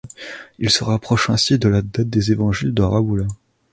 [0.57, 3.27] Ils se rapprochent ainsi de la date des évangiles de Rabula.